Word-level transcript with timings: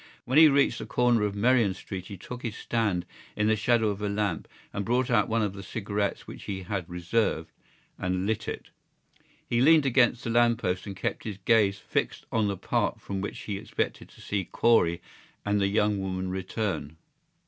When 0.25 0.39
he 0.39 0.47
reached 0.47 0.79
the 0.79 0.87
corner 0.87 1.21
of 1.21 1.35
Merrion 1.35 1.75
Street 1.75 2.07
he 2.07 2.17
took 2.17 2.41
his 2.41 2.55
stand 2.57 3.05
in 3.35 3.45
the 3.45 3.55
shadow 3.55 3.89
of 3.89 4.01
a 4.01 4.09
lamp 4.09 4.47
and 4.73 4.83
brought 4.83 5.11
out 5.11 5.29
one 5.29 5.43
of 5.43 5.53
the 5.53 5.61
cigarettes 5.61 6.25
which 6.25 6.45
he 6.45 6.63
had 6.63 6.89
reserved 6.89 7.51
and 7.99 8.25
lit 8.25 8.47
it. 8.47 8.71
He 9.47 9.61
leaned 9.61 9.85
against 9.85 10.23
the 10.23 10.31
lamp 10.31 10.59
post 10.59 10.87
and 10.87 10.95
kept 10.95 11.23
his 11.23 11.37
gaze 11.37 11.77
fixed 11.77 12.25
on 12.31 12.47
the 12.47 12.57
part 12.57 12.99
from 12.99 13.21
which 13.21 13.41
he 13.41 13.59
expected 13.59 14.09
to 14.09 14.21
see 14.21 14.43
Corley 14.45 15.03
and 15.45 15.61
the 15.61 15.67
young 15.67 15.99
woman 15.99 16.31
return. 16.31 16.97